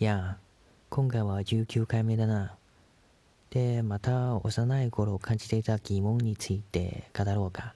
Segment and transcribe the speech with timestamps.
[0.00, 0.36] いや、
[0.90, 2.54] 今回は19回目だな。
[3.48, 7.74] で、また幼い頃感じていた疑問について語ろうか。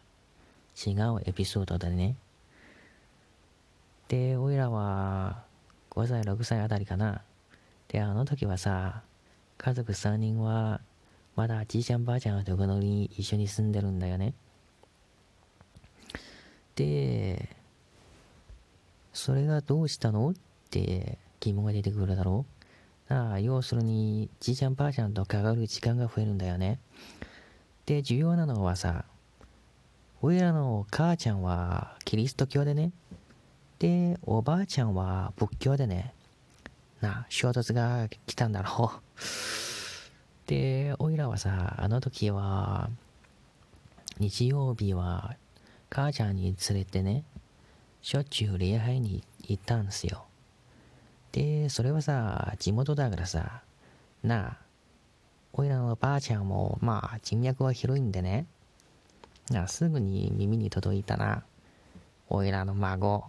[0.87, 2.17] 違うエピソードだね。
[4.09, 5.45] で、おいらは
[5.91, 7.23] 5歳、6歳あたりかな。
[7.89, 9.03] で、あの時はさ、
[9.57, 10.83] 家族3人は
[11.37, 14.35] まだじいちゃんばあちゃんのところに一緒に住んでるんだよね。
[16.75, 17.57] で、
[19.13, 20.31] それがどうしたの？
[20.31, 20.35] っ
[20.71, 22.47] て疑問が出てくるだろ
[23.11, 23.15] う。
[23.15, 26.79] ああ、要するに、じいちゃんばあちゃんと関わる時間が増えるんだよね。
[27.85, 29.05] で、重要なのはさ、
[30.23, 32.93] おいらの母ちゃんはキリスト教でね。
[33.81, 36.15] で、おばあちゃんは仏教でね。
[37.01, 39.01] な、衝突が来たんだろう。
[40.47, 42.89] で、おいらはさ、あの時は、
[44.19, 45.37] 日曜日は
[45.95, 47.23] 母ちゃんに連れてね、
[48.01, 50.25] しょっちゅう礼拝に行ったんですよ。
[51.33, 53.61] で、それはさ、地元だからさ、
[54.23, 54.57] なあ、
[55.53, 58.47] おいらのばあちゃんも、まあ、人脈は広いんでね、
[59.51, 61.45] なあ、すぐに耳に届いたな。
[62.31, 63.25] おいらの孫、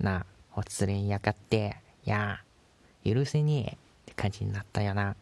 [0.00, 2.40] なあ、おつれんやかって、や、
[3.04, 5.14] 許せねえって感じになったよな。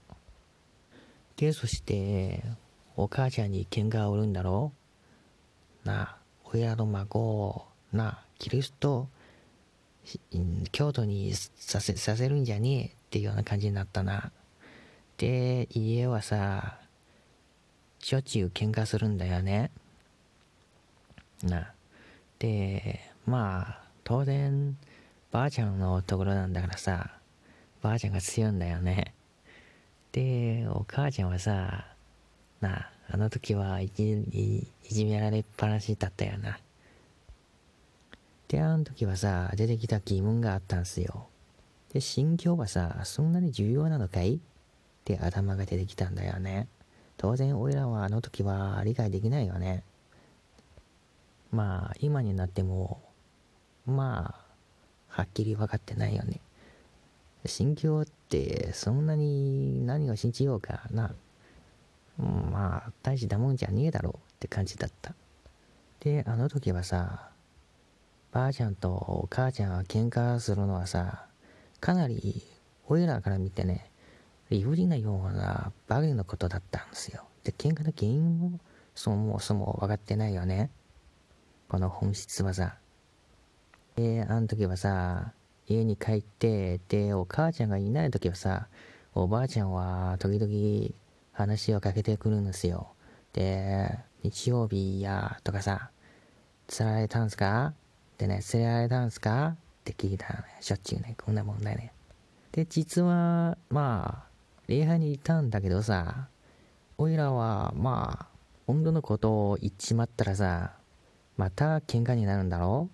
[1.37, 2.43] で、そして、
[2.97, 4.73] お母ちゃんに喧嘩を売るんだろ
[5.84, 6.16] なあ、
[6.57, 9.09] おいらの孫、な、キリスト、
[10.73, 14.33] 京都にさせさせるんじゃねえっていうような感じになったな。
[15.19, 16.79] で、家はさ、
[17.99, 19.71] しょっちゅう喧嘩するんだよね。
[21.43, 21.75] な。
[22.39, 24.79] で、まあ、当然、
[25.31, 27.19] ばあちゃんのところなんだからさ、
[27.83, 29.12] ばあちゃんが強いんだよね。
[30.12, 31.95] で、お母ちゃんはさ、
[32.62, 34.12] なあ、あの時はいじ
[34.85, 36.59] いじめられっぱなしだったよな。
[38.49, 41.27] で、あの時はさ、出てきた疑問があったんすよ。
[41.93, 44.34] で、心境はさ、そんなに重要なのかい？
[44.34, 44.39] っ
[45.05, 46.69] て頭が出てきたんだよね。
[47.17, 49.83] 当然、俺らはあの時は理解できないよね。
[51.53, 53.00] まあ、今になっても、
[53.87, 54.44] まあ、
[55.09, 56.41] はっきり分かってないよね。
[57.47, 61.15] 心境ってそんなに何を信じようかな。
[62.19, 62.75] まあ、
[63.06, 65.15] 大したもんじゃねえだろうって感じだった。
[66.00, 67.31] で、あの時はさ、
[68.33, 71.27] ばあちゃんとお母ちゃんが喧嘩するのはさ、
[71.78, 72.43] かなり、
[72.89, 73.93] 俺らから見てね、
[74.50, 77.22] 理不尽なようなバグのことだったんですよ。
[77.44, 78.59] で、喧嘩の原因も
[78.97, 80.73] そもそも分かってないよね。
[81.69, 82.75] この本質はさ。
[83.94, 85.33] で、あの時はさ、
[85.69, 88.67] 家に帰って、で、お母ちゃんがいない時はさ、
[89.15, 90.93] おばあちゃんは時々
[91.31, 92.96] 話をかけてくるんですよ。
[93.37, 95.91] で、日曜日やとかさ、
[96.67, 97.75] 釣られたんすか？
[98.17, 99.49] でね、連れられたんすか？
[99.49, 101.93] って聞いたらね、しょっちゅうね、こんな問題ね。
[102.53, 104.29] で、実は、まあ、
[104.67, 106.29] 礼拝に行ったんだけどさ、
[106.97, 108.27] おいらは、まあ、
[108.67, 110.73] 本当のことを言っちまったらさ、
[111.37, 112.89] また喧嘩になるんだろ？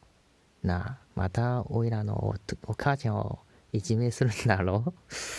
[0.64, 2.34] うな、またおいらの
[2.66, 3.38] お母ちゃんを
[3.72, 4.84] いじめするんだろ？
[4.86, 4.94] う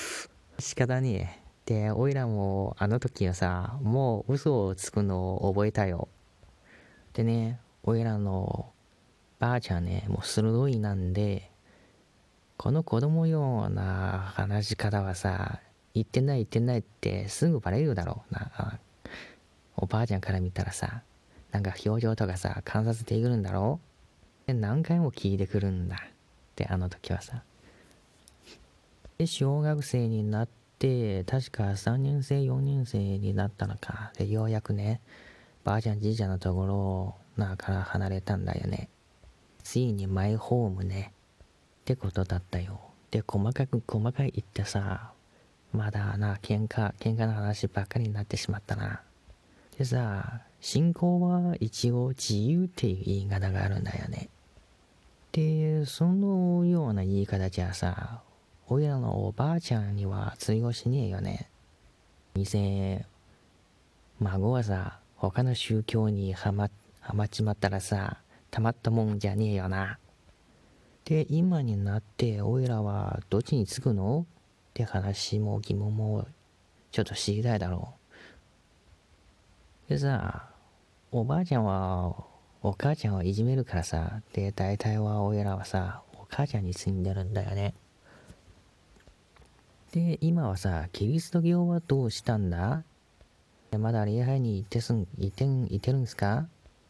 [0.62, 1.43] 仕方ねえ。
[1.66, 6.10] で、おいらもあの時はさ、もう嘘をつくのを覚えたよ。
[7.14, 8.72] でね、おいらの
[9.40, 11.52] ばあちゃんね、もう鋭いなんで、
[12.58, 15.62] この子供ような話し方はさ、
[15.94, 18.80] 言ってない言ってないってすぐバレるだろうな。
[19.78, 21.02] おばあちゃんから見たらさ、
[21.52, 23.80] なんか表情とかさ、観察できるんだろ
[24.46, 26.08] うで、何回も聞いてくるんだ。
[26.56, 27.44] で、あの時はさ。
[29.18, 30.63] で、小学生になって、
[31.26, 34.12] 確か3年生、4年生になったのか。
[34.18, 35.02] で、ようやくね、
[35.64, 38.90] ばあちゃん、じいちゃんのところ、なから離れたんだよね。
[39.64, 41.14] ついにマイホームね。
[41.82, 42.82] ってことだったよ。
[43.12, 45.12] で、細かく細かい言ってさ、
[45.72, 49.02] まだな、喧嘩、喧嘩の話ばっかりになってしまったな。
[49.78, 54.30] でさ、信仰は一応自由っていう言い方があるんだよね。
[55.32, 58.22] で、そのような言い方じゃさ、
[58.74, 61.48] 親のおばあちゃんには通用しねえよね。
[62.34, 63.06] 店、
[64.20, 68.18] 孫はさ、他の宗教にはま、はまっちまったらさ、
[68.50, 70.00] たまったもんじゃねえよな。
[71.06, 74.26] で、今になって、おいらはどっちにつくの？
[74.72, 76.26] って話も疑問も
[76.92, 77.94] ちょっと知りたいだろ
[79.88, 79.90] う。
[79.92, 80.50] でさ、
[81.12, 82.16] おばあちゃんは、
[82.64, 87.76] お母ちゃんをいじめるからさ、で、大体はおいらはさ、お母ちゃんに住んでるんだよね。
[89.94, 92.84] で、今はさ、キリスト教はどうしたんだ？
[93.78, 96.48] まだ礼拝に行ってすん、行ってん、行ってるんですか？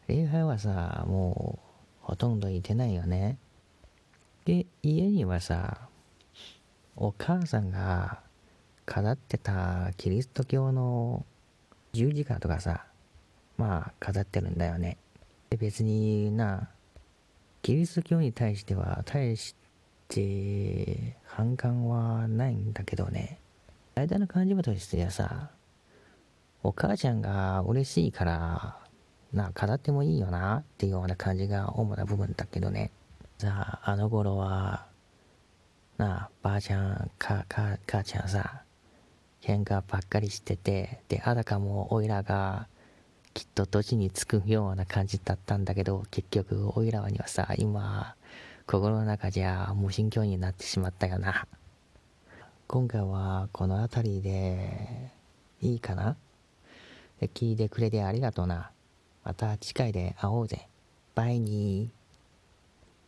[0.07, 1.59] 礼拝はさ、も
[2.01, 3.37] うほとんど行ってないよね。
[4.45, 5.89] で、家にはさ、
[6.95, 8.21] お母さんが
[8.85, 11.25] 飾ってたキリスト教の
[11.91, 12.85] 十字架とかさ、
[13.57, 14.97] まあ飾ってるんだよね。
[15.49, 16.69] で、別にな、
[17.63, 19.55] キリスト教に対しては大し
[20.13, 23.39] て反感はないんだけどね。
[23.95, 25.49] 間の感じとしてはさ、
[26.61, 28.77] お母ちゃんが嬉しいから、
[29.33, 32.91] な、飾ってもいいよなっていうような感じが主な部分だけどね。
[33.39, 34.85] さあ、あの頃は、
[35.97, 38.63] なあ、ばあちゃん、か、か、母ちゃんさ、
[39.41, 42.67] 喧嘩ばっかりしてて、で、あたかもおいらが、
[43.33, 48.15] きっと土地につくような感じだったんだけど、結局、おいらにはさ、今、
[48.65, 51.45] 心の中じゃ無心境になってしまったよな。
[52.65, 55.11] 今回はこの辺りで
[55.61, 56.15] いいかな？
[57.21, 58.71] 聞いてくれてありがとうな。
[59.23, 60.67] また次回で会おうぜ。
[61.13, 62.02] バイニー。